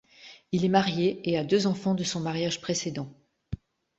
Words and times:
Il 0.51 0.65
est 0.65 0.67
marié 0.67 1.19
et 1.29 1.37
a 1.37 1.43
deux 1.43 1.67
enfants 1.67 1.93
de 1.93 2.03
son 2.03 2.21
mariage 2.21 2.59
précédent. 2.59 3.13